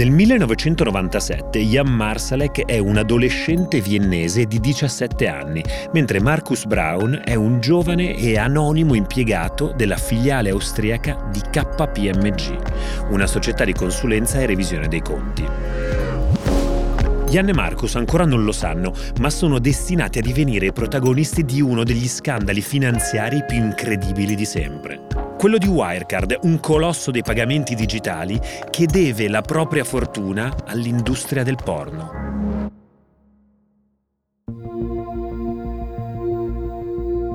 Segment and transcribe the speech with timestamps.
[0.00, 5.62] Nel 1997 Jan Marsalek è un adolescente viennese di 17 anni,
[5.92, 13.26] mentre Marcus Braun è un giovane e anonimo impiegato della filiale austriaca di KPMG, una
[13.26, 15.46] società di consulenza e revisione dei conti.
[17.28, 21.60] Jan e Marcus ancora non lo sanno, ma sono destinati a divenire i protagonisti di
[21.60, 27.74] uno degli scandali finanziari più incredibili di sempre quello di Wirecard, un colosso dei pagamenti
[27.74, 32.68] digitali che deve la propria fortuna all'industria del porno.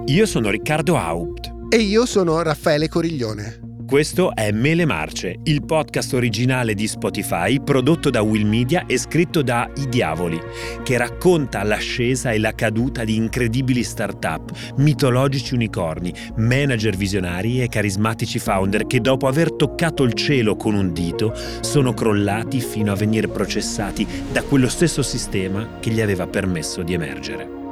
[0.05, 1.51] Io sono Riccardo Haupt.
[1.69, 3.64] E io sono Raffaele Coriglione.
[3.85, 9.43] Questo è Mele Marce, il podcast originale di Spotify prodotto da Will Media e scritto
[9.43, 10.41] da I Diavoli,
[10.83, 18.39] che racconta l'ascesa e la caduta di incredibili start-up, mitologici unicorni, manager visionari e carismatici
[18.39, 23.27] founder che dopo aver toccato il cielo con un dito sono crollati fino a venire
[23.27, 27.64] processati da quello stesso sistema che gli aveva permesso di emergere.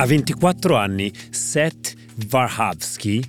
[0.00, 1.94] A 24 anni, Seth
[2.28, 3.20] Varhavsky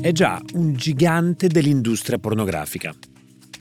[0.00, 2.94] è già un gigante dell'industria pornografica.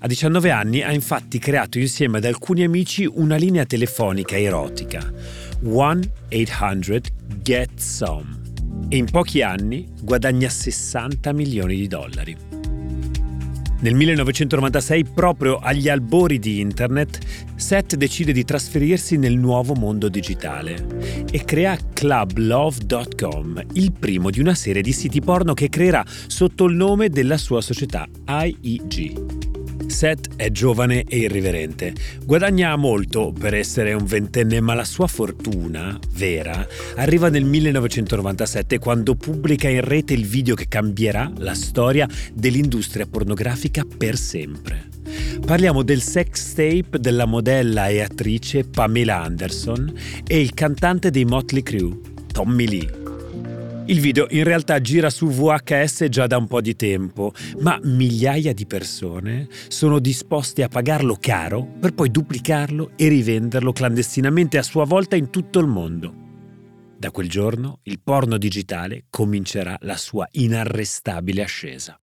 [0.01, 5.11] A 19 anni ha infatti creato insieme ad alcuni amici una linea telefonica erotica,
[5.63, 8.39] 1-800-GET-SOME,
[8.89, 12.50] e in pochi anni guadagna 60 milioni di dollari.
[13.81, 17.17] Nel 1996, proprio agli albori di Internet,
[17.55, 24.53] Seth decide di trasferirsi nel nuovo mondo digitale e crea clublove.com, il primo di una
[24.53, 29.40] serie di siti porno che creerà sotto il nome della sua società IEG.
[29.91, 31.93] Seth è giovane e irriverente.
[32.23, 39.15] Guadagna molto per essere un ventenne, ma la sua fortuna vera arriva nel 1997 quando
[39.15, 44.89] pubblica in rete il video che cambierà la storia dell'industria pornografica per sempre.
[45.45, 49.93] Parliamo del sex tape della modella e attrice Pamela Anderson
[50.25, 51.97] e il cantante dei Motley Crue,
[52.31, 53.10] Tommy Lee.
[53.91, 58.53] Il video in realtà gira su VHS già da un po' di tempo, ma migliaia
[58.53, 64.85] di persone sono disposte a pagarlo caro per poi duplicarlo e rivenderlo clandestinamente a sua
[64.85, 66.13] volta in tutto il mondo.
[66.97, 72.00] Da quel giorno il porno digitale comincerà la sua inarrestabile ascesa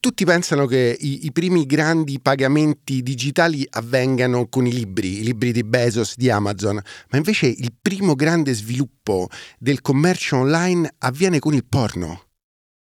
[0.00, 5.52] tutti pensano che i, i, primi grandi pagamenti digitali avvengano con i libri, i libri
[5.52, 6.80] di Bezos, di Amazon,
[7.10, 12.22] ma invece il primo grande sviluppo del commercio online avviene con il porno.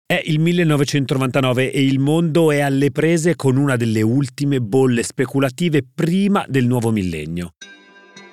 [0.06, 5.84] È il 1999 e il mondo è alle prese con una delle ultime bolle speculative
[5.84, 7.51] prima del nuovo millennio.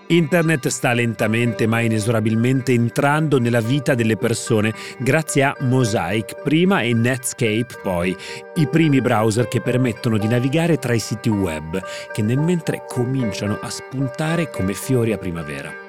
[0.08, 6.92] Internet sta lentamente ma inesorabilmente entrando nella vita delle persone grazie a Mosaic prima e
[6.92, 8.16] Netscape poi,
[8.56, 11.82] i primi browser che permettono di navigare tra i siti web,
[12.12, 15.83] che nel mentre cominciano a spuntare come fiori a primavera.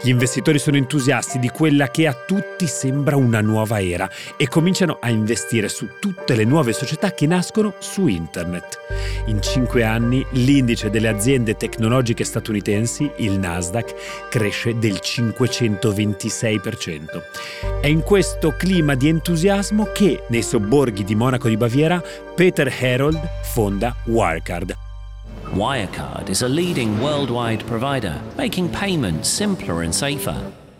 [0.00, 4.98] Gli investitori sono entusiasti di quella che a tutti sembra una nuova era e cominciano
[5.00, 8.78] a investire su tutte le nuove società che nascono su Internet.
[9.26, 17.22] In cinque anni l'indice delle aziende tecnologiche statunitensi, il Nasdaq, cresce del 526%.
[17.80, 22.00] È in questo clima di entusiasmo che, nei sobborghi di Monaco di Baviera,
[22.34, 24.86] Peter Herold fonda Wirecard
[25.54, 30.36] Wirecard is a leading worldwide provider, making payments simpler and safer.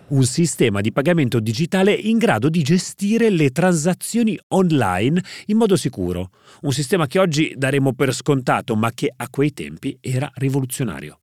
[0.09, 6.31] Un sistema di pagamento digitale in grado di gestire le transazioni online in modo sicuro.
[6.63, 11.19] Un sistema che oggi daremo per scontato, ma che a quei tempi era rivoluzionario.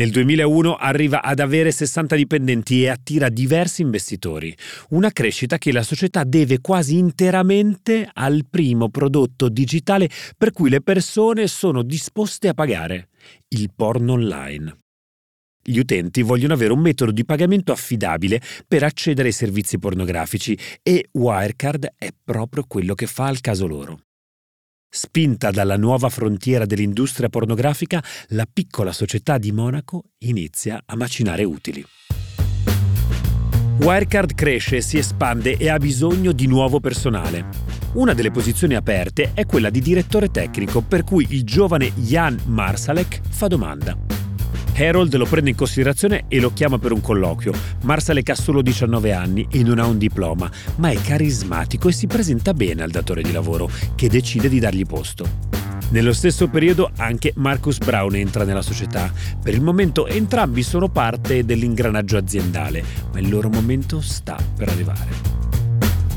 [0.00, 4.56] Nel 2001 arriva ad avere 60 dipendenti e attira diversi investitori,
[4.90, 10.08] una crescita che la società deve quasi interamente al primo prodotto digitale
[10.38, 13.08] per cui le persone sono disposte a pagare,
[13.48, 14.74] il porno online.
[15.62, 21.08] Gli utenti vogliono avere un metodo di pagamento affidabile per accedere ai servizi pornografici e
[21.12, 23.98] Wirecard è proprio quello che fa al caso loro.
[24.92, 31.86] Spinta dalla nuova frontiera dell'industria pornografica, la piccola società di Monaco inizia a macinare utili.
[33.78, 37.46] Wirecard cresce, si espande e ha bisogno di nuovo personale.
[37.94, 43.20] Una delle posizioni aperte è quella di direttore tecnico, per cui il giovane Jan Marsalek
[43.28, 43.96] fa domanda.
[44.80, 47.52] Harold lo prende in considerazione e lo chiama per un colloquio.
[47.82, 52.06] Marsalek ha solo 19 anni e non ha un diploma, ma è carismatico e si
[52.06, 55.48] presenta bene al datore di lavoro, che decide di dargli posto.
[55.90, 59.12] Nello stesso periodo anche Marcus Brown entra nella società.
[59.42, 62.82] Per il momento entrambi sono parte dell'ingranaggio aziendale,
[63.12, 65.49] ma il loro momento sta per arrivare.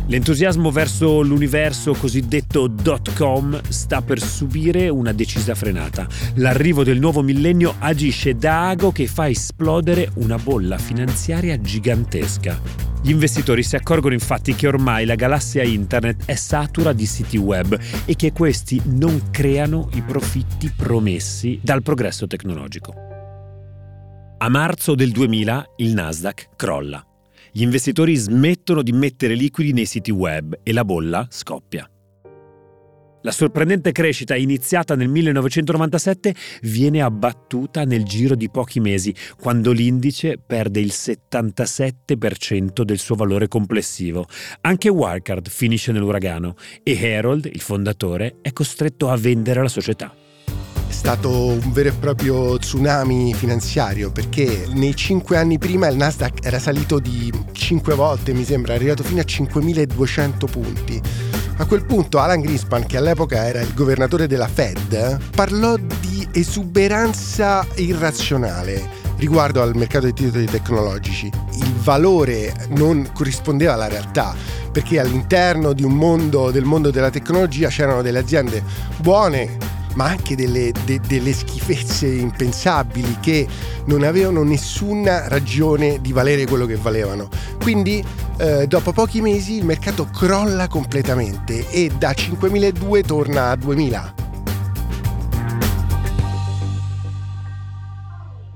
[0.08, 6.06] L'entusiasmo verso l'universo cosiddetto dot com sta per subire una decisa frenata.
[6.36, 12.60] L'arrivo del nuovo millennio agisce da ago che fa esplodere una bolla finanziaria gigantesca.
[13.02, 17.80] Gli investitori si accorgono infatti che ormai la galassia internet è satura di siti web
[18.04, 22.94] e che questi non creano i profitti promessi dal progresso tecnologico.
[24.38, 27.06] A marzo del 2000 il Nasdaq crolla
[27.56, 31.88] gli investitori smettono di mettere liquidi nei siti web e la bolla scoppia.
[33.22, 36.34] La sorprendente crescita iniziata nel 1997
[36.64, 43.48] viene abbattuta nel giro di pochi mesi, quando l'indice perde il 77% del suo valore
[43.48, 44.26] complessivo.
[44.62, 50.23] Anche Wirecard finisce nell'uragano e Harold, il fondatore, è costretto a vendere la società
[50.94, 56.60] stato un vero e proprio tsunami finanziario perché nei cinque anni prima il Nasdaq era
[56.60, 61.02] salito di cinque volte, mi sembra, è arrivato fino a 5200 punti.
[61.58, 67.66] A quel punto Alan Greenspan, che all'epoca era il governatore della Fed, parlò di esuberanza
[67.76, 71.30] irrazionale riguardo al mercato dei titoli tecnologici.
[71.54, 74.36] Il valore non corrispondeva alla realtà
[74.72, 78.64] perché all'interno di un mondo, del mondo della tecnologia c'erano delle aziende
[78.98, 83.48] buone ma anche delle, de, delle schifezze impensabili che
[83.86, 87.30] non avevano nessuna ragione di valere quello che valevano.
[87.62, 88.04] Quindi
[88.38, 94.16] eh, dopo pochi mesi il mercato crolla completamente e da 5002 torna a 2000.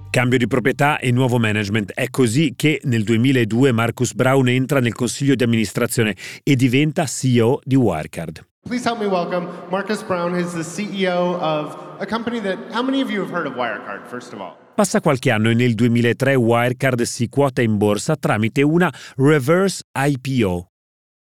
[0.10, 1.92] Cambio di proprietà e nuovo management.
[1.92, 7.60] È così che nel 2002 Marcus Brown entra nel consiglio di amministrazione e diventa CEO
[7.64, 8.44] di Wirecard.
[8.68, 12.58] Please help me welcome Marcus Brown, who's the CEO of a company that.
[12.74, 14.58] How many of you have heard of Wirecard, first of all?
[14.76, 20.68] Passa qualche anno e nel 2003 Wirecard si quota in borsa tramite una reverse IPO.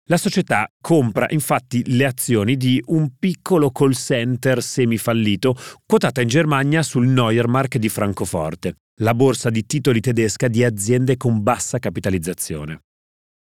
[0.10, 5.56] La società compra infatti le azioni di un piccolo call center semifallito
[5.86, 11.44] quotata in Germania sul Neuermark di Francoforte, la borsa di titoli tedesca di aziende con
[11.44, 12.80] bassa capitalizzazione.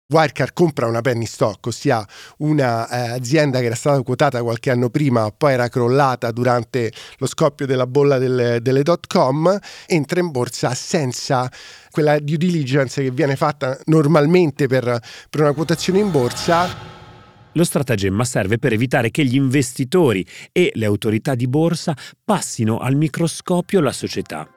[0.09, 2.07] Wirecard compra una penny stock, ossia
[2.39, 7.67] un'azienda eh, che era stata quotata qualche anno prima, poi era crollata durante lo scoppio
[7.67, 11.51] della bolla delle, delle dot com, entra in borsa senza
[11.91, 14.85] quella due diligence che viene fatta normalmente per,
[15.29, 16.95] per una quotazione in borsa.
[17.55, 22.95] Lo stratagemma serve per evitare che gli investitori e le autorità di borsa passino al
[22.95, 24.49] microscopio la società.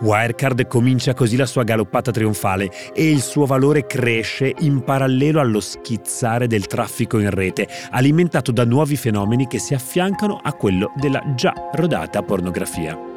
[0.00, 5.60] Wirecard comincia così la sua galoppata trionfale e il suo valore cresce in parallelo allo
[5.60, 11.22] schizzare del traffico in rete, alimentato da nuovi fenomeni che si affiancano a quello della
[11.34, 13.09] già rodata pornografia.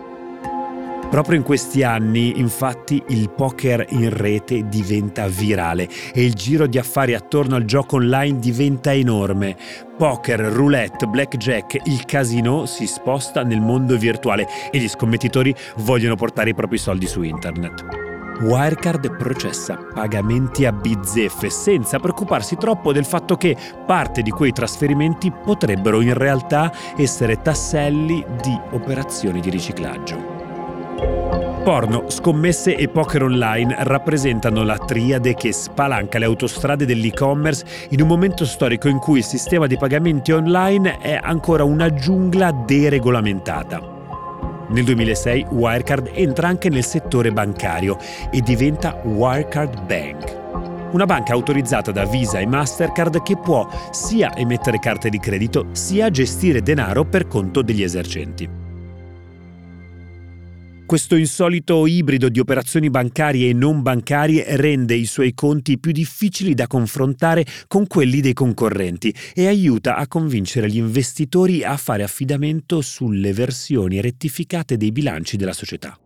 [1.13, 6.79] Proprio in questi anni, infatti, il poker in rete diventa virale e il giro di
[6.79, 9.55] affari attorno al gioco online diventa enorme.
[9.95, 16.49] Poker, roulette, blackjack, il casino si sposta nel mondo virtuale e gli scommettitori vogliono portare
[16.49, 17.85] i propri soldi su internet.
[18.41, 23.55] Wirecard processa pagamenti a bizzeffe senza preoccuparsi troppo del fatto che
[23.85, 30.42] parte di quei trasferimenti potrebbero in realtà essere tasselli di operazioni di riciclaggio.
[31.63, 38.07] Porno, scommesse e poker online rappresentano la triade che spalanca le autostrade dell'e-commerce in un
[38.07, 43.91] momento storico in cui il sistema di pagamenti online è ancora una giungla deregolamentata.
[44.67, 47.97] Nel 2006 Wirecard entra anche nel settore bancario
[48.29, 50.41] e diventa Wirecard Bank
[50.93, 56.11] una banca autorizzata da Visa e Mastercard che può sia emettere carte di credito sia
[56.11, 58.62] gestire denaro per conto degli esercenti.
[60.85, 66.53] Questo insolito ibrido di operazioni bancarie e non bancarie rende i suoi conti più difficili
[66.53, 72.81] da confrontare con quelli dei concorrenti e aiuta a convincere gli investitori a fare affidamento
[72.81, 75.97] sulle versioni rettificate dei bilanci della società.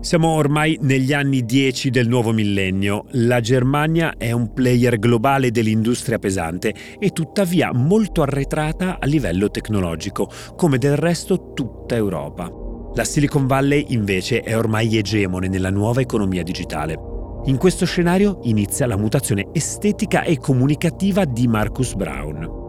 [0.00, 3.06] Siamo ormai negli anni 10 del nuovo millennio.
[3.12, 10.30] La Germania è un player globale dell'industria pesante e tuttavia molto arretrata a livello tecnologico,
[10.54, 12.65] come del resto tutta Europa.
[12.96, 16.98] La Silicon Valley invece è ormai egemone nella nuova economia digitale.
[17.44, 22.65] In questo scenario inizia la mutazione estetica e comunicativa di Marcus Brown.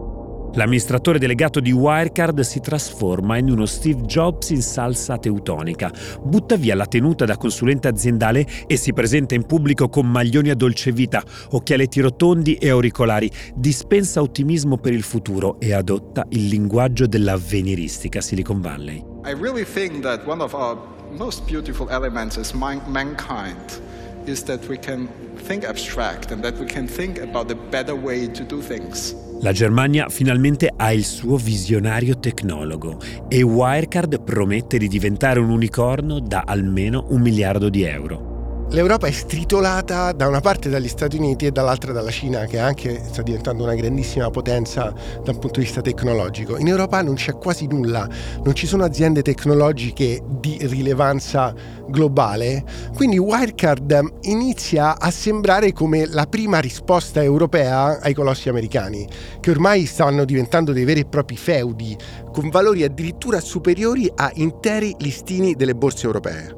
[0.58, 5.88] L'amministratore delegato di Wirecard si trasforma in uno Steve Jobs in salsa teutonica,
[6.20, 10.56] butta via la tenuta da consulente aziendale e si presenta in pubblico con maglioni a
[10.56, 17.06] dolce vita, occhialetti rotondi e auricolari, dispensa ottimismo per il futuro e adotta il linguaggio
[17.06, 19.04] dell'avveniristica Silicon Valley.
[19.26, 20.76] I really think that one of our
[21.16, 23.80] most beautiful elements as mankind
[24.24, 28.28] is that we can think abstract and that we can think about the better way
[28.28, 29.14] to do things.
[29.40, 36.18] La Germania finalmente ha il suo visionario tecnologo e Wirecard promette di diventare un unicorno
[36.18, 38.37] da almeno un miliardo di euro.
[38.70, 43.02] L'Europa è stritolata da una parte dagli Stati Uniti e dall'altra dalla Cina, che anche
[43.02, 44.92] sta diventando una grandissima potenza
[45.24, 46.58] dal punto di vista tecnologico.
[46.58, 48.06] In Europa non c'è quasi nulla,
[48.44, 51.54] non ci sono aziende tecnologiche di rilevanza
[51.88, 52.62] globale,
[52.94, 59.08] quindi Wirecard inizia a sembrare come la prima risposta europea ai colossi americani,
[59.40, 61.96] che ormai stanno diventando dei veri e propri feudi,
[62.30, 66.57] con valori addirittura superiori a interi listini delle borse europee.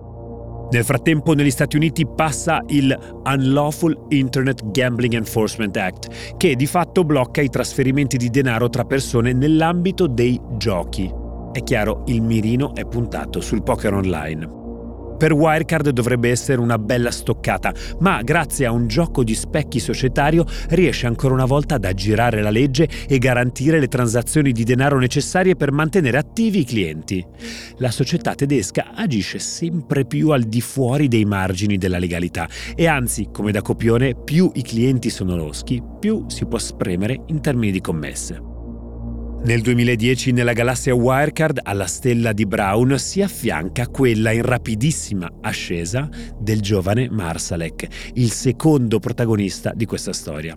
[0.71, 7.03] Nel frattempo negli Stati Uniti passa il Unlawful Internet Gambling Enforcement Act, che di fatto
[7.03, 11.13] blocca i trasferimenti di denaro tra persone nell'ambito dei giochi.
[11.53, 14.60] È chiaro, il mirino è puntato sul poker online.
[15.21, 20.47] Per Wirecard dovrebbe essere una bella stoccata, ma grazie a un gioco di specchi societario
[20.71, 25.57] riesce ancora una volta ad aggirare la legge e garantire le transazioni di denaro necessarie
[25.57, 27.23] per mantenere attivi i clienti.
[27.77, 33.29] La società tedesca agisce sempre più al di fuori dei margini della legalità e anzi,
[33.31, 37.83] come da copione, più i clienti sono loschi, più si può spremere in termini di
[37.83, 38.50] commesse.
[39.43, 46.11] Nel 2010 nella galassia Wirecard alla stella di Brown si affianca quella in rapidissima ascesa
[46.39, 50.57] del giovane Marsalek, il secondo protagonista di questa storia.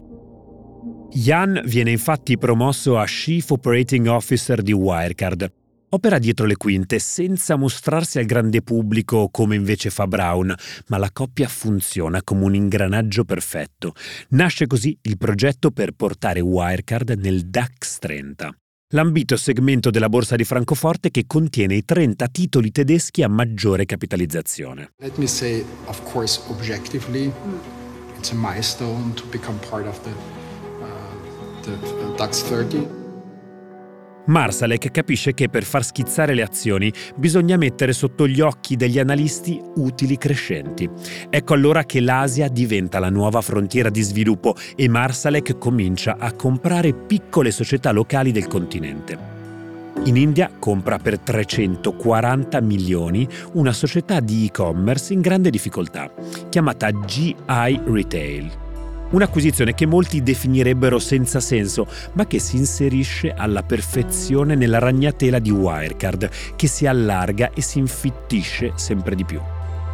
[1.11, 5.51] Jan viene infatti promosso a Chief Operating Officer di Wirecard.
[5.91, 10.53] Opera dietro le quinte senza mostrarsi al grande pubblico come invece fa Brown,
[10.87, 13.93] ma la coppia funziona come un ingranaggio perfetto.
[14.29, 18.57] Nasce così il progetto per portare Wirecard nel DAX 30
[18.93, 24.93] l'ambito segmento della borsa di Francoforte che contiene i 30 titoli tedeschi a maggiore capitalizzazione.
[24.99, 27.31] Let me say, of course, objectively,
[28.17, 30.11] it's a milestone to become part of the,
[30.81, 33.02] uh, the DAX 30.
[34.25, 39.61] Marsalek capisce che per far schizzare le azioni bisogna mettere sotto gli occhi degli analisti
[39.75, 40.89] utili crescenti.
[41.29, 46.93] Ecco allora che l'Asia diventa la nuova frontiera di sviluppo e Marsalek comincia a comprare
[46.93, 49.31] piccole società locali del continente.
[50.05, 56.11] In India compra per 340 milioni una società di e-commerce in grande difficoltà,
[56.49, 57.35] chiamata GI
[57.85, 58.62] Retail
[59.13, 65.51] Un'acquisizione che molti definirebbero senza senso, ma che si inserisce alla perfezione nella ragnatela di
[65.51, 69.39] Wirecard, che si allarga e si infittisce sempre di più.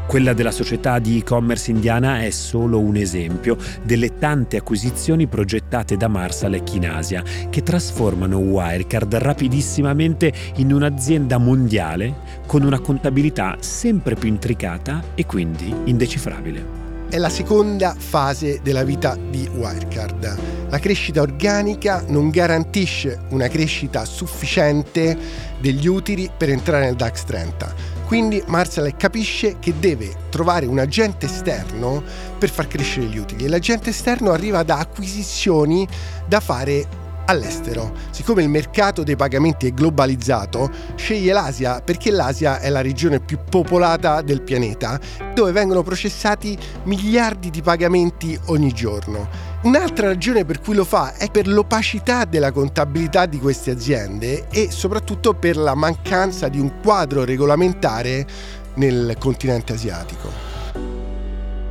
[0.08, 6.08] Quella della società di e-commerce indiana è solo un esempio delle tante acquisizioni progettate da
[6.08, 12.16] Marsalek in Asia, che trasformano Wirecard rapidissimamente in un'azienda mondiale
[12.48, 19.16] con una contabilità sempre più intricata e quindi indecifrabile è la seconda fase della vita
[19.16, 20.38] di Wirecard.
[20.70, 25.18] La crescita organica non garantisce una crescita sufficiente
[25.60, 27.74] degli utili per entrare nel DAX 30.
[28.06, 32.04] Quindi Marcel capisce che deve trovare un agente esterno
[32.38, 35.88] per far crescere gli utili e l'agente esterno arriva da acquisizioni
[36.28, 37.94] da fare all'estero.
[38.10, 43.38] Siccome il mercato dei pagamenti è globalizzato, sceglie l'Asia perché l'Asia è la regione più
[43.48, 45.00] popolata del pianeta,
[45.34, 49.30] dove vengono processati miliardi di pagamenti ogni giorno.
[49.62, 54.72] Un'altra ragione per cui lo fa è per l'opacità della contabilità di queste aziende e
[54.72, 58.26] soprattutto per la mancanza di un quadro regolamentare
[58.76, 60.49] nel continente asiatico.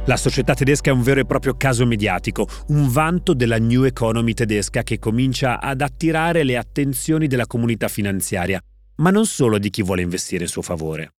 [0.08, 4.32] La società tedesca è un vero e proprio caso mediatico, un vanto della new economy
[4.32, 8.58] tedesca che comincia ad attirare le attenzioni della comunità finanziaria,
[8.96, 11.10] ma non solo di chi vuole investire in suo favore.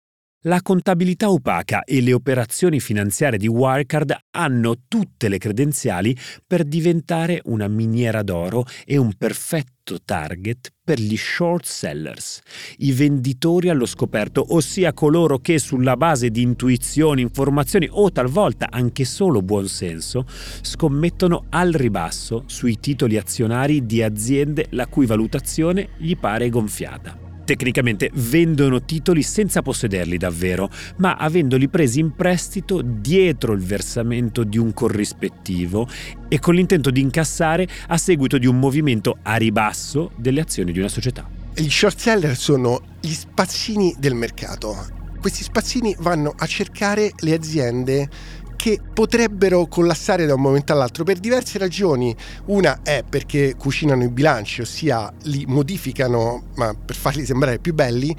[0.47, 6.17] La contabilità opaca e le operazioni finanziarie di Wirecard hanno tutte le credenziali
[6.47, 12.41] per diventare una miniera d'oro e un perfetto target per gli short sellers,
[12.79, 19.05] i venditori allo scoperto, ossia coloro che sulla base di intuizioni, informazioni o talvolta anche
[19.05, 20.25] solo buonsenso
[20.63, 27.28] scommettono al ribasso sui titoli azionari di aziende la cui valutazione gli pare gonfiata.
[27.49, 34.59] Tecnicamente vendono titoli senza possederli davvero, ma avendoli presi in prestito dietro il versamento di
[34.59, 35.89] un corrispettivo
[36.29, 40.79] e con l'intento di incassare a seguito di un movimento a ribasso delle azioni di
[40.79, 41.27] una società.
[41.55, 44.77] Gli short seller sono gli spazzini del mercato.
[45.19, 48.11] Questi spazzini vanno a cercare le aziende
[48.59, 52.15] che potrebbero collassare da un momento all'altro per diverse ragioni.
[52.47, 56.43] Una è perché cucinano i bilanci, ossia li modificano
[56.85, 58.13] per farli sembrare più belli,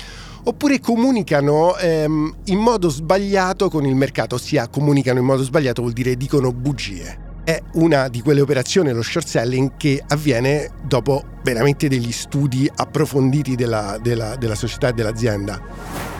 [0.46, 5.94] oppure comunicano ehm, in modo sbagliato con il mercato, ossia comunicano in modo sbagliato vuol
[5.94, 7.28] dire dicono bugie.
[7.44, 13.56] È una di quelle operazioni, lo short selling, che avviene dopo veramente degli studi approfonditi
[13.56, 16.19] della, della, della società e dell'azienda.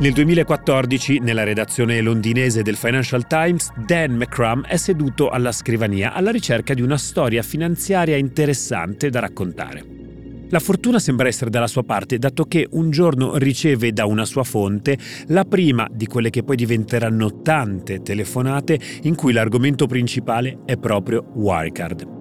[0.00, 6.30] Nel 2014, nella redazione londinese del Financial Times, Dan McCrum è seduto alla scrivania alla
[6.30, 9.84] ricerca di una storia finanziaria interessante da raccontare.
[10.48, 14.42] La fortuna sembra essere dalla sua parte, dato che un giorno riceve da una sua
[14.42, 20.78] fonte la prima di quelle che poi diventeranno tante telefonate in cui l'argomento principale è
[20.78, 22.19] proprio Wirecard.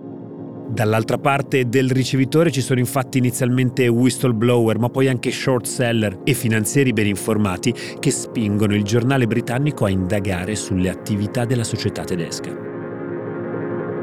[0.71, 6.35] Dall'altra parte del ricevitore ci sono infatti inizialmente whistleblower, ma poi anche short seller e
[6.35, 12.67] finanzieri ben informati che spingono il giornale britannico a indagare sulle attività della società tedesca.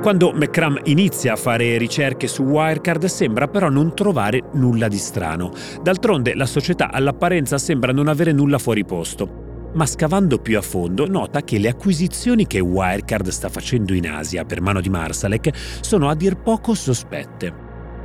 [0.02, 5.52] Quando McCrum inizia a fare ricerche su Wirecard sembra però non trovare nulla di strano.
[5.80, 9.45] D'altronde la società all'apparenza sembra non avere nulla fuori posto
[9.76, 14.44] ma scavando più a fondo nota che le acquisizioni che Wirecard sta facendo in Asia
[14.44, 17.64] per mano di Marsalek sono a dir poco sospette.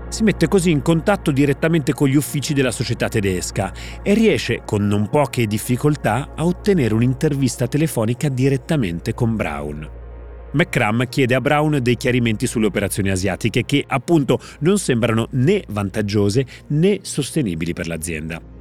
[0.09, 3.73] Si mette così in contatto direttamente con gli uffici della società tedesca
[4.03, 9.89] e riesce, con non poche difficoltà, a ottenere un'intervista telefonica direttamente con Brown.
[10.51, 16.45] McCrum chiede a Brown dei chiarimenti sulle operazioni asiatiche che appunto non sembrano né vantaggiose
[16.67, 18.60] né sostenibili per l'azienda.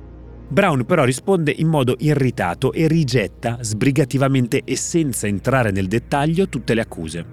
[0.52, 6.74] Brown però risponde in modo irritato e rigetta sbrigativamente e senza entrare nel dettaglio tutte
[6.74, 7.24] le accuse.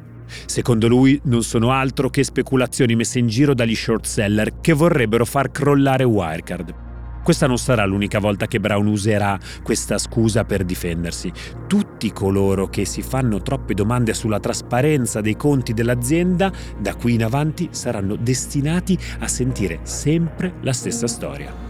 [0.45, 5.25] Secondo lui non sono altro che speculazioni messe in giro dagli short seller che vorrebbero
[5.25, 6.85] far crollare Wirecard.
[7.23, 11.31] Questa non sarà l'unica volta che Brown userà questa scusa per difendersi.
[11.65, 17.23] Tutti coloro che si fanno troppe domande sulla trasparenza dei conti dell'azienda, da qui in
[17.23, 21.66] avanti saranno destinati a sentire sempre la stessa storia.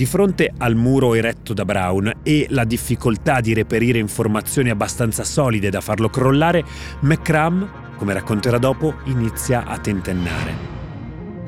[0.00, 5.68] Di fronte al muro eretto da Brown e la difficoltà di reperire informazioni abbastanza solide
[5.68, 6.64] da farlo crollare,
[7.00, 10.54] McCrum, come racconterà dopo, inizia a tentennare.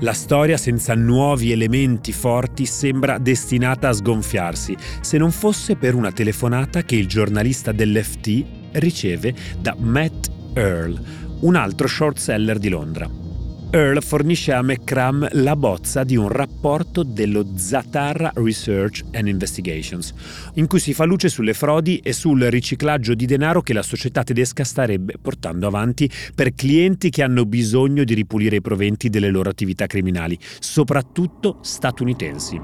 [0.01, 6.13] La storia senza nuovi elementi forti sembra destinata a sgonfiarsi, se non fosse per una
[6.13, 11.03] telefonata che il giornalista dell'FT riceve da Matt Earl,
[11.41, 13.22] un altro short seller di Londra.
[13.75, 20.13] Earl fornisce a McCrum la bozza di un rapporto dello Zatarra Research and Investigations,
[20.57, 24.25] in cui si fa luce sulle frodi e sul riciclaggio di denaro che la società
[24.25, 29.49] tedesca starebbe portando avanti per clienti che hanno bisogno di ripulire i proventi delle loro
[29.49, 32.61] attività criminali, soprattutto statunitensi.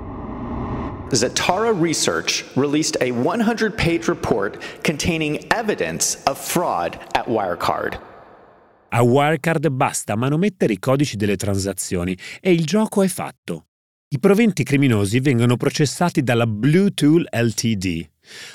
[1.10, 7.98] Zatara Research released a 100 page report containing evidence of fraud at Wirecard.
[8.90, 13.66] A Wirecard basta manomettere i codici delle transazioni e il gioco è fatto.
[14.10, 18.08] I proventi criminosi vengono processati dalla Blue Tool Ltd,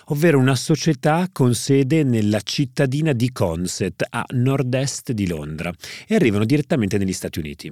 [0.06, 5.72] ovvero una società con sede nella cittadina di Consett a nord-est di Londra
[6.08, 7.72] e arrivano direttamente negli Stati Uniti.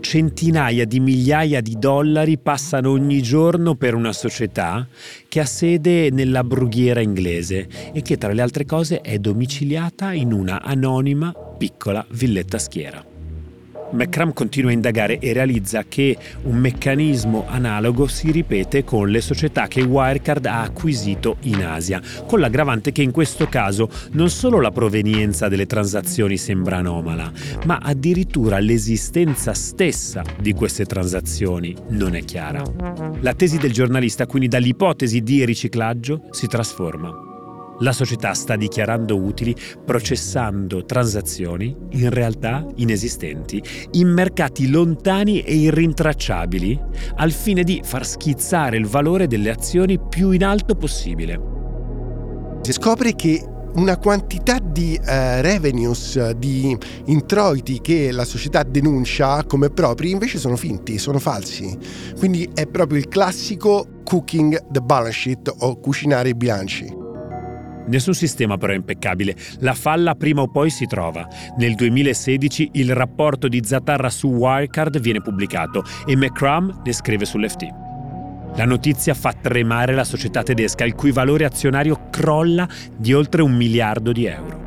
[0.00, 4.86] Centinaia di migliaia di dollari passano ogni giorno per una società
[5.28, 10.32] che ha sede nella brughiera inglese e che tra le altre cose è domiciliata in
[10.32, 13.07] una anonima piccola villetta schiera.
[13.92, 19.66] McCrum continua a indagare e realizza che un meccanismo analogo si ripete con le società
[19.66, 24.70] che Wirecard ha acquisito in Asia, con l'aggravante che in questo caso non solo la
[24.70, 27.30] provenienza delle transazioni sembra anomala,
[27.64, 32.62] ma addirittura l'esistenza stessa di queste transazioni non è chiara.
[33.20, 37.27] La tesi del giornalista quindi dall'ipotesi di riciclaggio si trasforma
[37.80, 43.62] la società sta dichiarando utili processando transazioni in realtà inesistenti
[43.92, 46.80] in mercati lontani e irrintracciabili
[47.16, 51.56] al fine di far schizzare il valore delle azioni più in alto possibile.
[52.62, 53.42] Si scopre che
[53.74, 55.04] una quantità di uh,
[55.40, 61.76] revenues, di introiti che la società denuncia come propri invece sono finti, sono falsi.
[62.18, 66.97] Quindi è proprio il classico cooking the balance sheet o cucinare i bilanci.
[67.88, 71.26] Nessun sistema però è impeccabile, la falla prima o poi si trova.
[71.56, 77.66] Nel 2016 il rapporto di Zatarra su Wirecard viene pubblicato e McCrum ne scrive sull'FT.
[78.56, 83.54] La notizia fa tremare la società tedesca, il cui valore azionario crolla di oltre un
[83.54, 84.66] miliardo di euro.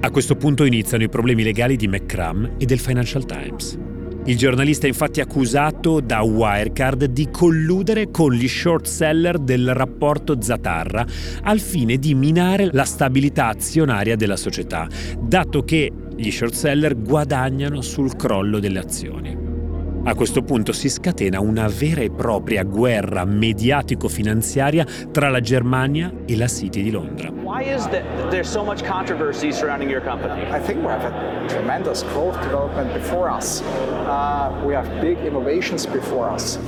[0.00, 3.91] A questo punto iniziano i problemi legali di McCrum e del Financial Times.
[4.24, 10.40] Il giornalista è infatti accusato da Wirecard di colludere con gli short seller del rapporto
[10.40, 11.04] Zatarra
[11.42, 14.86] al fine di minare la stabilità azionaria della società,
[15.18, 19.41] dato che gli short seller guadagnano sul crollo delle azioni.
[20.04, 26.36] A questo punto si scatena una vera e propria guerra mediatico-finanziaria tra la Germania e
[26.36, 27.30] la City di Londra.
[27.30, 30.42] Why is that there's so much controversy surrounding your company?
[30.50, 33.62] I think we have a tremendous growth development before us.
[33.62, 36.58] Uh, we have big innovations before us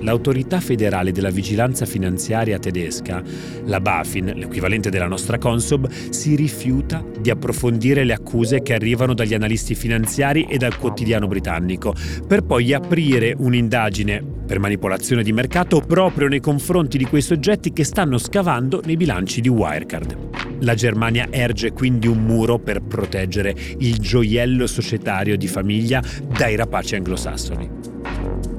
[0.00, 3.22] l'autorità federale della vigilanza finanziaria tedesca,
[3.64, 9.34] la BaFin, l'equivalente della nostra Consob, si rifiuta di approfondire le accuse che arrivano dagli
[9.34, 11.94] analisti finanziari e dal quotidiano britannico,
[12.26, 17.84] per poi aprire un'indagine per manipolazione di mercato proprio nei confronti di quei soggetti che
[17.84, 20.58] stanno scavando nei bilanci di Wirecard.
[20.62, 26.02] La Germania erge quindi un muro per proteggere il gioiello societario di famiglia
[26.36, 28.49] dai rapaci anglosassoni.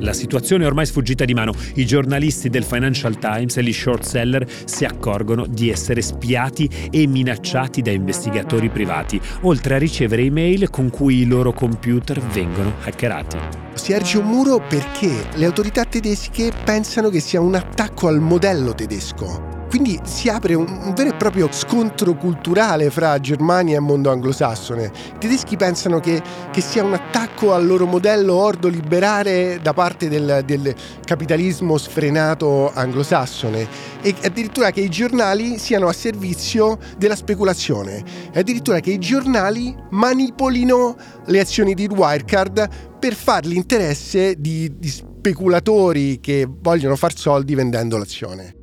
[0.00, 1.52] La situazione è ormai sfuggita di mano.
[1.74, 7.06] I giornalisti del Financial Times e gli short seller si accorgono di essere spiati e
[7.06, 13.36] minacciati da investigatori privati, oltre a ricevere email con cui i loro computer vengono hackerati.
[13.74, 18.74] Si erge un muro perché le autorità tedesche pensano che sia un attacco al modello
[18.74, 24.10] tedesco quindi si apre un, un, vero e proprio scontro culturale fra Germania e mondo
[24.10, 24.90] anglosassone.
[25.14, 30.42] I tedeschi pensano che, che sia un attacco al loro modello ordo-liberare da parte del,
[30.44, 33.68] del capitalismo sfrenato anglosassone
[34.02, 38.02] e addirittura che i giornali siano a servizio della speculazione
[38.32, 44.88] e addirittura che i giornali manipolino le azioni di Wirecard per far l'interesse di, di
[44.88, 48.59] speculatori che vogliono far soldi vendendo l'azione.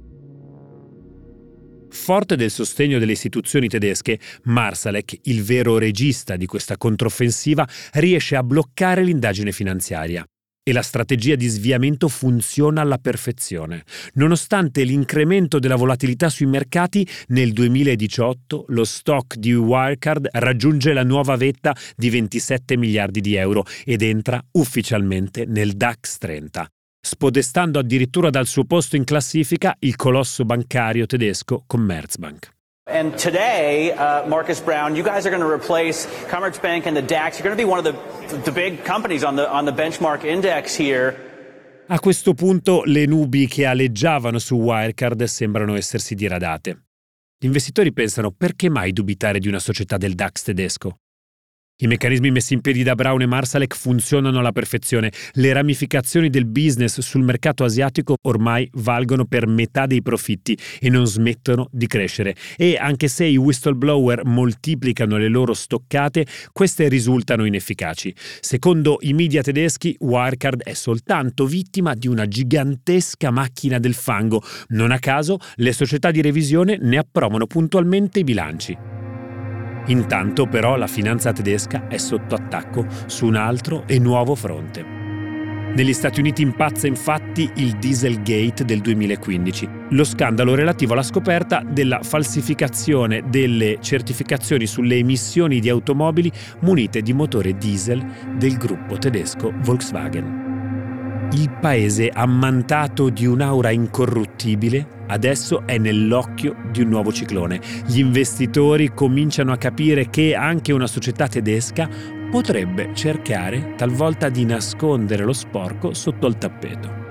[2.08, 8.44] Forte del sostegno delle istituzioni tedesche, Marsalek, il vero regista di questa controffensiva, riesce a
[8.44, 10.26] bloccare l'indagine finanziaria.
[10.64, 13.84] E la strategia di sviamento funziona alla perfezione.
[14.14, 21.36] Nonostante l'incremento della volatilità sui mercati, nel 2018 lo stock di Wirecard raggiunge la nuova
[21.36, 26.70] vetta di 27 miliardi di euro ed entra ufficialmente nel DAX 30
[27.08, 32.50] spodestando addirittura dal suo posto in classifica il colosso bancario tedesco Commerzbank.
[32.90, 37.40] And today, uh, Marcus Brown, you guys are going to replace Commerzbank and the DAX.
[37.40, 40.24] You're going to be one of the, the big companies on the, on the benchmark
[40.24, 41.16] index here.
[41.88, 46.84] A questo punto le nubi che aleggiavano su Wirecard sembrano essersi diradate.
[47.38, 50.98] Gli investitori pensano perché mai dubitare di una società del DAX tedesco?
[51.80, 55.12] I meccanismi messi in piedi da Brown e Marsalek funzionano alla perfezione.
[55.34, 61.06] Le ramificazioni del business sul mercato asiatico ormai valgono per metà dei profitti e non
[61.06, 62.34] smettono di crescere.
[62.56, 68.12] E anche se i whistleblower moltiplicano le loro stoccate, queste risultano inefficaci.
[68.40, 74.42] Secondo i media tedeschi, Wirecard è soltanto vittima di una gigantesca macchina del fango.
[74.70, 78.97] Non a caso, le società di revisione ne approvano puntualmente i bilanci.
[79.88, 84.98] Intanto però la finanza tedesca è sotto attacco su un altro e nuovo fronte.
[85.78, 92.00] Negli Stati Uniti impazza infatti il Dieselgate del 2015, lo scandalo relativo alla scoperta della
[92.02, 98.04] falsificazione delle certificazioni sulle emissioni di automobili munite di motore diesel
[98.38, 101.30] del gruppo tedesco Volkswagen.
[101.34, 107.60] Il paese ammantato di un'aura incorruttibile adesso è nell'occhio di un nuovo ciclone.
[107.86, 111.90] Gli investitori cominciano a capire che anche una società tedesca
[112.30, 117.06] potrebbe cercare talvolta di nascondere lo sporco sotto al tappeto.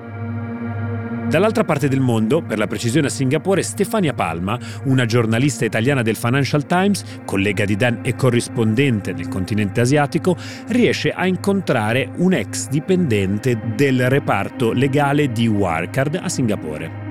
[1.28, 6.14] Dall'altra parte del mondo, per la precisione a Singapore, Stefania Palma, una giornalista italiana del
[6.14, 10.36] Financial Times, collega di Dan e corrispondente nel continente asiatico,
[10.68, 17.05] riesce a incontrare un ex dipendente del reparto legale di Wirecard a Singapore.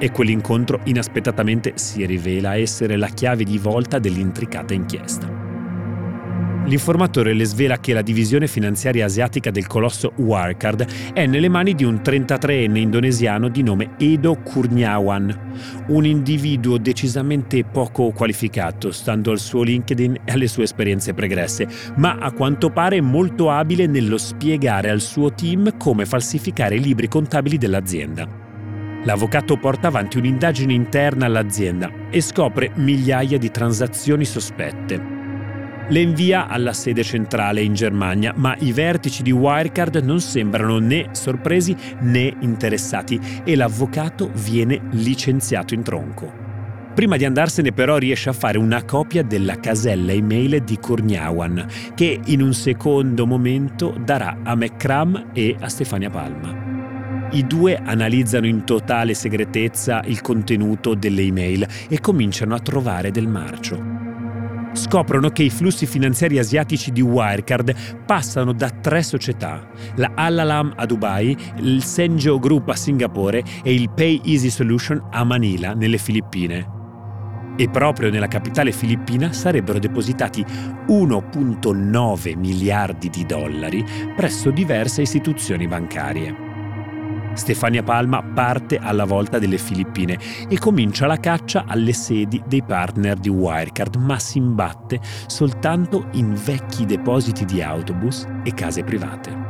[0.00, 5.46] E quell'incontro inaspettatamente si rivela essere la chiave di volta dell'intricata inchiesta.
[6.68, 11.82] L'informatore le svela che la divisione finanziaria asiatica del colosso Wirecard è nelle mani di
[11.82, 15.54] un 33enne indonesiano di nome Edo Kurniawan,
[15.86, 22.18] un individuo decisamente poco qualificato, stando al suo LinkedIn e alle sue esperienze pregresse, ma
[22.18, 27.56] a quanto pare molto abile nello spiegare al suo team come falsificare i libri contabili
[27.56, 28.47] dell'azienda.
[29.04, 35.16] L'avvocato porta avanti un'indagine interna all'azienda e scopre migliaia di transazioni sospette.
[35.90, 41.08] Le invia alla sede centrale in Germania, ma i vertici di Wirecard non sembrano né
[41.12, 46.46] sorpresi né interessati e l'avvocato viene licenziato in tronco.
[46.94, 52.20] Prima di andarsene però riesce a fare una copia della casella email di Kurniawan, che
[52.22, 56.67] in un secondo momento darà a McCram e a Stefania Palma.
[57.30, 63.28] I due analizzano in totale segretezza il contenuto delle email e cominciano a trovare del
[63.28, 63.96] marcio.
[64.72, 70.86] Scoprono che i flussi finanziari asiatici di Wirecard passano da tre società, la Alalam a
[70.86, 76.76] Dubai, il Senjo Group a Singapore e il Pay Easy Solution a Manila, nelle Filippine
[77.60, 80.44] e proprio nella capitale filippina sarebbero depositati
[80.86, 86.47] 1.9 miliardi di dollari presso diverse istituzioni bancarie.
[87.38, 93.16] Stefania Palma parte alla volta delle Filippine e comincia la caccia alle sedi dei partner
[93.16, 99.48] di Wirecard, ma si imbatte soltanto in vecchi depositi di autobus e case private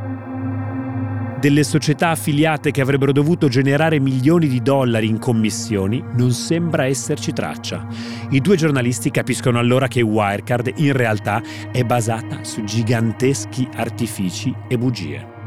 [1.39, 7.33] delle società affiliate che avrebbero dovuto generare milioni di dollari in commissioni, non sembra esserci
[7.33, 7.87] traccia.
[8.31, 14.77] I due giornalisti capiscono allora che Wirecard in realtà è basata su giganteschi artifici e
[14.77, 15.38] bugie.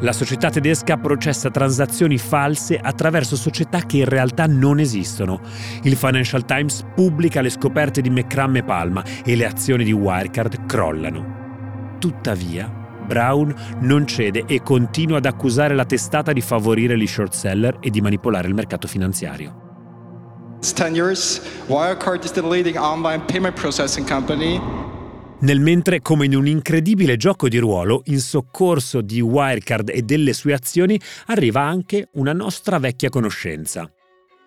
[0.00, 5.40] La società tedesca processa transazioni false attraverso società che in realtà non esistono.
[5.82, 10.66] Il Financial Times pubblica le scoperte di McCram e Palma e le azioni di Wirecard
[10.66, 11.96] crollano.
[11.98, 12.72] Tuttavia,
[13.06, 17.90] Brown non cede e continua ad accusare la testata di favorire gli short seller e
[17.90, 19.66] di manipolare il mercato finanziario.
[21.66, 24.60] Wirecard is the leading online payment processing company.
[25.40, 30.32] Nel mentre, come in un incredibile gioco di ruolo, in soccorso di Wirecard e delle
[30.32, 33.88] sue azioni arriva anche una nostra vecchia conoscenza.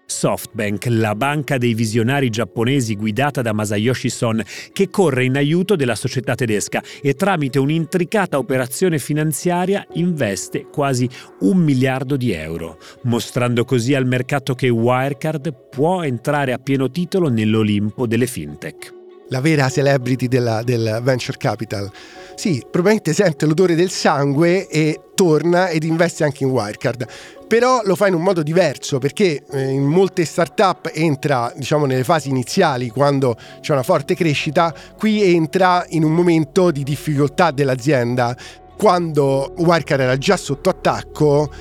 [0.06, 5.96] Softbank, la banca dei visionari giapponesi guidata da Masayoshi Son, che corre in aiuto della
[5.96, 11.08] società tedesca e tramite un'intricata operazione finanziaria investe quasi
[11.40, 17.30] un miliardo di euro, mostrando così al mercato che Wirecard può entrare a pieno titolo
[17.30, 19.00] nell'Olimpo delle fintech.
[19.32, 21.92] La vera celebrity della, del venture capital.
[22.36, 27.08] Sì, probabilmente sente l'odore del sangue e torna ed investe anche in Wirecard
[27.52, 32.06] però lo fa in un modo diverso perché eh, in molte start-up entra diciamo nelle
[32.06, 38.34] fasi iniziali quando c'è una forte crescita, qui entra in un momento di difficoltà dell'azienda,
[38.78, 41.52] quando Wirecard era già sotto attacco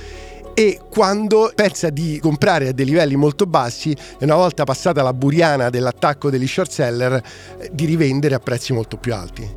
[0.61, 5.15] e quando pensa di comprare a dei livelli molto bassi e una volta passata la
[5.15, 9.49] buriana dell'attacco degli short seller eh, di rivendere a prezzi molto più alti.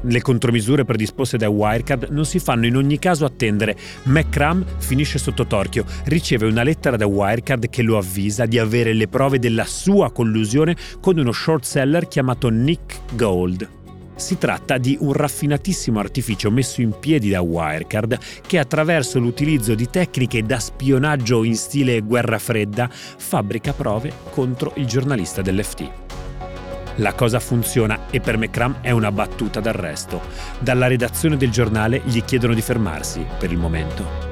[0.00, 3.76] Le contromisure predisposte da Wirecard non si fanno in ogni caso attendere.
[4.04, 9.08] McCram finisce sotto torchio, riceve una lettera da Wirecard che lo avvisa di avere le
[9.08, 13.85] prove della sua collusione con uno short seller chiamato Nick Gold.
[14.16, 19.88] Si tratta di un raffinatissimo artificio messo in piedi da Wirecard che attraverso l'utilizzo di
[19.90, 25.90] tecniche da spionaggio in stile guerra fredda fabbrica prove contro il giornalista dell'FT.
[26.96, 30.22] La cosa funziona e per McCram è una battuta d'arresto.
[30.60, 34.25] Dalla redazione del giornale gli chiedono di fermarsi per il momento.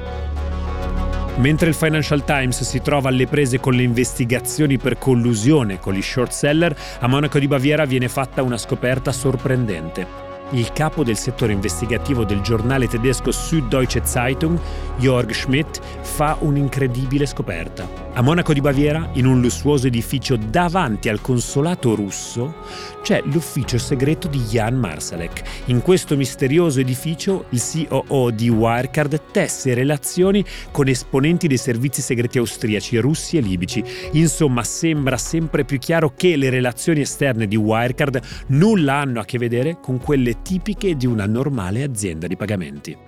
[1.37, 6.01] Mentre il Financial Times si trova alle prese con le investigazioni per collusione con gli
[6.01, 11.53] short seller, a Monaco di Baviera viene fatta una scoperta sorprendente il capo del settore
[11.53, 14.59] investigativo del giornale tedesco Süddeutsche Zeitung,
[14.97, 18.04] Jörg Schmidt, fa un'incredibile scoperta.
[18.17, 22.61] A Monaco di Baviera, in un lussuoso edificio davanti al consolato russo,
[23.01, 25.41] c'è l'ufficio segreto di Jan Marsalek.
[25.65, 32.37] In questo misterioso edificio, il COO di Wirecard tesse relazioni con esponenti dei servizi segreti
[32.37, 33.83] austriaci, russi e libici.
[34.13, 39.37] Insomma, sembra sempre più chiaro che le relazioni esterne di Wirecard nulla hanno a che
[39.37, 43.04] vedere con quelle tipiche di una normale azienda di pagamenti.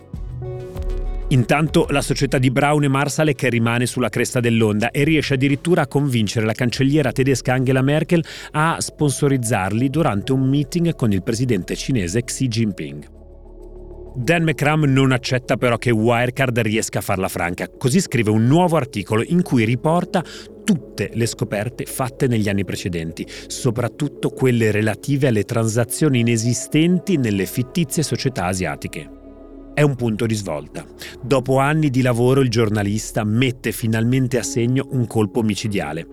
[1.30, 5.88] Intanto la società di Brown e Marsalek rimane sulla cresta dell'onda e riesce addirittura a
[5.88, 12.24] convincere la cancelliera tedesca Angela Merkel a sponsorizzarli durante un meeting con il presidente cinese
[12.24, 13.16] Xi Jinping.
[14.16, 18.78] Dan McCram non accetta però che Wirecard riesca a farla franca, così scrive un nuovo
[18.78, 20.24] articolo in cui riporta
[20.64, 28.02] tutte le scoperte fatte negli anni precedenti, soprattutto quelle relative alle transazioni inesistenti nelle fittizie
[28.02, 29.26] società asiatiche.
[29.78, 30.84] È un punto di svolta.
[31.22, 36.08] Dopo anni di lavoro il giornalista mette finalmente a segno un colpo micidiale.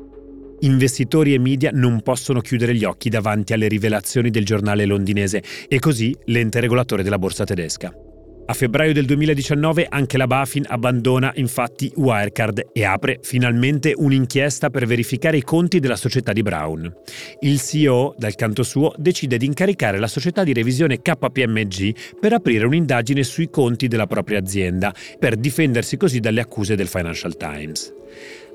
[0.61, 5.79] Investitori e media non possono chiudere gli occhi davanti alle rivelazioni del giornale londinese e
[5.79, 8.04] così l'ente regolatore della borsa tedesca.
[8.47, 14.85] A febbraio del 2019 anche la Bafin abbandona infatti Wirecard e apre finalmente un'inchiesta per
[14.87, 16.95] verificare i conti della società di Brown.
[17.41, 22.67] Il CEO, dal canto suo, decide di incaricare la società di revisione KPMG per aprire
[22.67, 27.93] un'indagine sui conti della propria azienda, per difendersi così dalle accuse del Financial Times.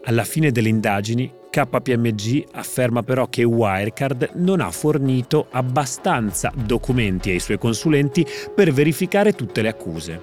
[0.09, 7.39] Alla fine delle indagini, KPMG afferma però che Wirecard non ha fornito abbastanza documenti ai
[7.39, 10.19] suoi consulenti per verificare tutte le accuse.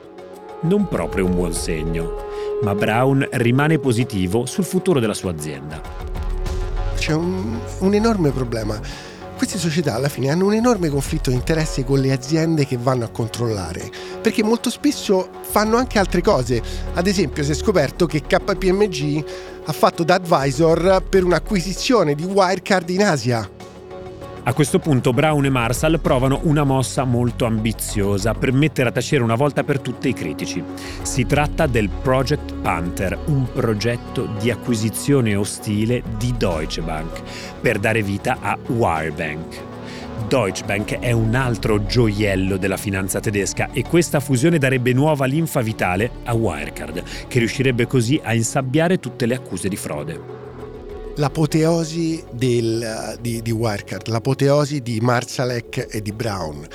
[0.63, 2.17] Non proprio un buon segno,
[2.63, 5.81] ma Brown rimane positivo sul futuro della sua azienda.
[6.97, 8.81] C'è un, un enorme problema
[9.37, 13.05] queste società alla fine hanno un enorme conflitto di interesse con le aziende che vanno
[13.05, 16.63] a controllare, perché molto spesso fanno anche altre cose.
[16.95, 19.25] Ad esempio si è scoperto che KPMG
[19.67, 23.56] ha fatto da advisor per un'acquisizione di Wirecard in Asia.
[24.49, 29.25] A questo punto Brown e Marshall provano una mossa molto ambiziosa per mettere a tacere
[29.25, 30.63] una volta per tutte i critici.
[31.03, 37.23] Si tratta del Project Panther, un progetto di acquisizione ostile di Deutsche Bank
[37.61, 39.63] per dare vita a Wirebank.
[40.29, 45.61] Deutsche Bank è un altro gioiello della finanza tedesca e questa fusione darebbe nuova linfa
[45.61, 50.46] vitale a Wirecard, che riuscirebbe così a insabbiare tutte le accuse di frode
[51.17, 56.67] l'apoteosi del, di, di Wirecard, l'apoteosi di Marsalek e di Brown.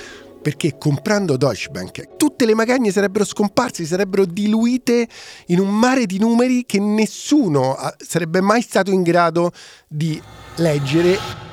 [0.41, 5.08] Perché comprando Deutsche Bank tutte le magagne sarebbero scomparse, sarebbero diluite
[5.47, 9.51] in un mare di numeri che nessuno sarebbe mai stato in grado
[9.88, 10.19] di
[10.56, 11.51] leggere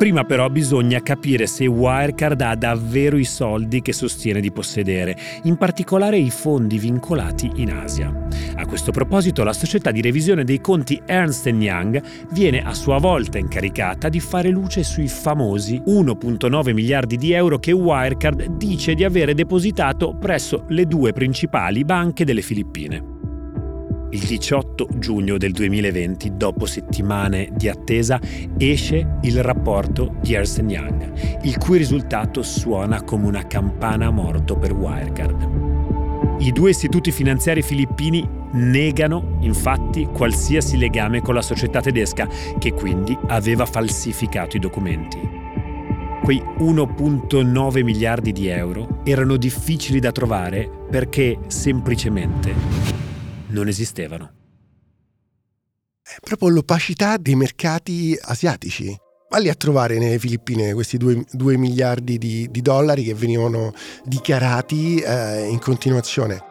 [0.00, 5.58] Prima però bisogna capire se Wirecard ha davvero i soldi che sostiene di possedere, in
[5.58, 8.10] particolare i fondi vincolati in Asia.
[8.54, 13.36] A questo proposito la società di revisione dei conti Ernst Young viene a sua volta
[13.36, 19.34] incaricata di fare luce sui famosi 1.9 miliardi di euro che Wirecard dice di avere
[19.34, 23.19] depositato presso le due principali banche delle Filippine.
[24.12, 28.20] Il 18 giugno del 2020, dopo settimane di attesa,
[28.58, 34.56] esce il rapporto di Ernst Young, il cui risultato suona come una campana a morto
[34.56, 36.40] per Wirecard.
[36.40, 43.16] I due istituti finanziari filippini negano infatti qualsiasi legame con la società tedesca, che quindi
[43.28, 45.20] aveva falsificato i documenti.
[46.24, 53.09] Quei 1.9 miliardi di euro erano difficili da trovare perché semplicemente
[53.50, 54.38] non esistevano.
[56.02, 58.96] È proprio l'opacità dei mercati asiatici.
[59.30, 63.72] Valli a trovare nelle Filippine questi 2 miliardi di, di, dollari che venivano
[64.04, 66.48] dichiarati eh, in continuazione.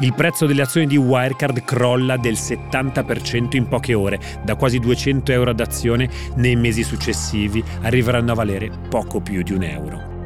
[0.00, 5.32] Il prezzo delle azioni di Wirecard crolla del 70% in poche ore, da quasi 200
[5.32, 10.19] euro ad azione nei mesi successivi arriveranno a valere poco più di un euro.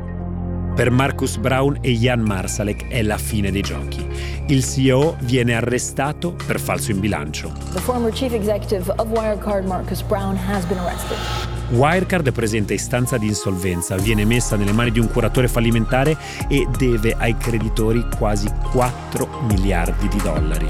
[0.74, 4.04] Per Marcus Brown e Jan Marsalek è la fine dei giochi.
[4.48, 7.52] Il CEO viene arrestato per falso in bilancio.
[7.72, 11.16] The former chief executive of Wirecard, Marcus Brown, has been arrested.
[11.70, 16.16] Wirecard presenta istanza di insolvenza, viene messa nelle mani di un curatore fallimentare
[16.48, 20.68] e deve ai creditori quasi 4 miliardi di dollari.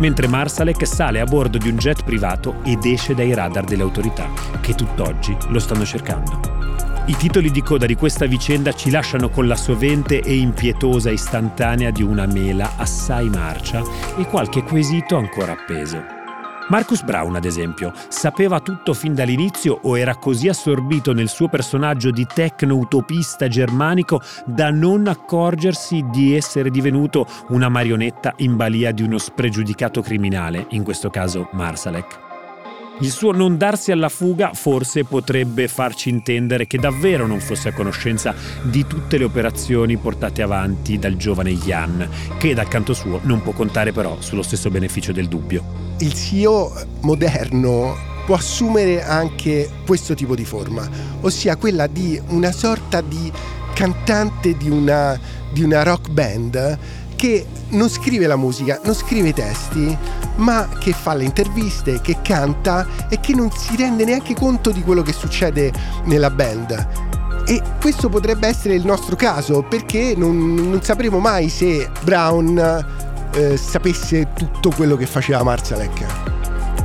[0.00, 4.28] Mentre Marsalek sale a bordo di un jet privato ed esce dai radar delle autorità,
[4.60, 6.59] che tutt'oggi lo stanno cercando.
[7.06, 11.90] I titoli di coda di questa vicenda ci lasciano con la sovente e impietosa istantanea
[11.90, 13.82] di una mela assai marcia
[14.16, 16.18] e qualche quesito ancora appeso.
[16.68, 22.12] Marcus Brown, ad esempio, sapeva tutto fin dall'inizio o era così assorbito nel suo personaggio
[22.12, 29.18] di tecno-utopista germanico da non accorgersi di essere divenuto una marionetta in balia di uno
[29.18, 32.29] spregiudicato criminale, in questo caso Marsalek.
[33.02, 37.72] Il suo non darsi alla fuga forse potrebbe farci intendere che davvero non fosse a
[37.72, 43.40] conoscenza di tutte le operazioni portate avanti dal giovane Jan, che dal canto suo non
[43.40, 45.94] può contare però sullo stesso beneficio del dubbio.
[46.00, 50.86] Il CEO moderno può assumere anche questo tipo di forma,
[51.22, 53.32] ossia quella di una sorta di
[53.72, 55.18] cantante di una,
[55.50, 56.78] di una rock band
[57.20, 59.94] che non scrive la musica, non scrive i testi,
[60.36, 64.80] ma che fa le interviste, che canta e che non si rende neanche conto di
[64.80, 65.70] quello che succede
[66.04, 67.44] nella band.
[67.46, 72.86] E questo potrebbe essere il nostro caso, perché non, non sapremo mai se Brown
[73.34, 76.06] eh, sapesse tutto quello che faceva Marzalek.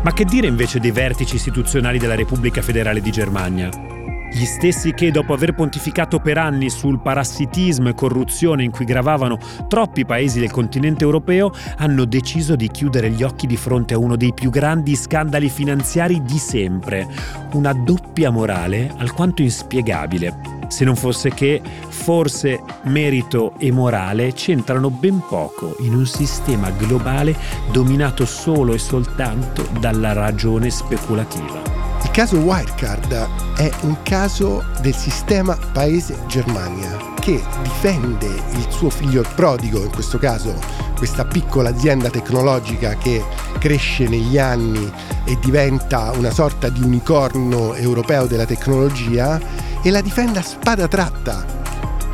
[0.04, 3.95] Ma che dire invece dei vertici istituzionali della Repubblica Federale di Germania?
[4.36, 9.40] Gli stessi che, dopo aver pontificato per anni sul parassitismo e corruzione in cui gravavano
[9.70, 14.18] troppi paesi del continente europeo, hanno deciso di chiudere gli occhi di fronte a uno
[14.18, 17.08] dei più grandi scandali finanziari di sempre.
[17.54, 20.64] Una doppia morale alquanto inspiegabile.
[20.68, 27.38] se non fosse che forse merito e morale c'entrano ben poco in un sistema globale
[27.72, 31.85] dominato solo e soltanto dalla ragione speculativa.
[32.16, 33.12] Caso Wirecard
[33.58, 40.18] è un caso del sistema paese Germania che difende il suo figlio prodigo, in questo
[40.18, 40.58] caso
[40.98, 43.22] questa piccola azienda tecnologica che
[43.60, 44.90] cresce negli anni
[45.26, 49.38] e diventa una sorta di unicorno europeo della tecnologia
[49.84, 51.46] e la difende a spada tratta.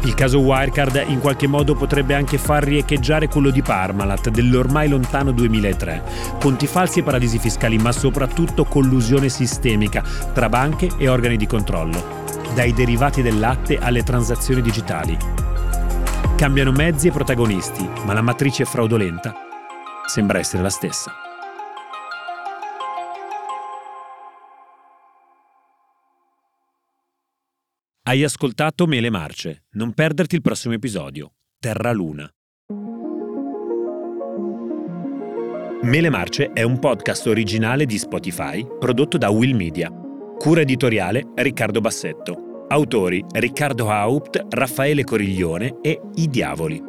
[0.04, 5.32] Il caso Wirecard in qualche modo potrebbe anche far riecheggiare quello di Parmalat dell'ormai lontano
[5.32, 6.04] 2003.
[6.40, 12.24] Conti falsi e paradisi fiscali, ma soprattutto collusione sistemica tra banche e organi di controllo,
[12.56, 15.16] dai derivati del latte alle transazioni digitali.
[16.36, 19.36] Cambiano mezzi e protagonisti, ma la matrice fraudolenta
[20.08, 21.31] sembra essere la stessa.
[28.12, 29.68] Hai ascoltato Mele Marce.
[29.76, 31.36] Non perderti il prossimo episodio.
[31.58, 32.30] Terra Luna.
[35.84, 39.90] Mele Marce è un podcast originale di Spotify prodotto da Will Media.
[40.38, 42.66] Cura editoriale Riccardo Bassetto.
[42.68, 46.84] Autori Riccardo Haupt, Raffaele Coriglione e I Diavoli.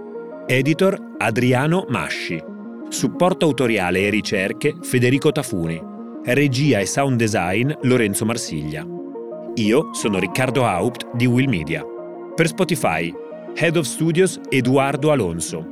[0.49, 2.43] Editor Adriano Masci.
[2.89, 5.81] Supporto autoriale e ricerche Federico Tafuni.
[6.25, 8.85] Regia e sound design Lorenzo Marsiglia.
[9.57, 11.85] Io sono Riccardo Haupt di Will Media.
[12.35, 13.13] Per Spotify,
[13.55, 15.63] Head of Studios Eduardo Alonso.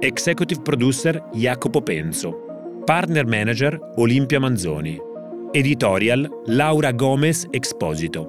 [0.00, 2.80] Executive Producer Jacopo Penzo.
[2.86, 4.98] Partner Manager Olimpia Manzoni.
[5.52, 8.26] Editorial Laura Gomez Exposito.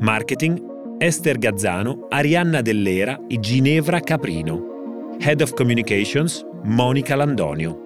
[0.00, 0.58] Marketing
[0.96, 5.16] Esther Gazzano, Arianna Dell'Era e Ginevra Caprino.
[5.18, 7.85] Head of Communications Monica Landonio.